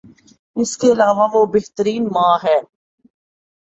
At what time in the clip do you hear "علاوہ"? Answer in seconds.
0.91-1.27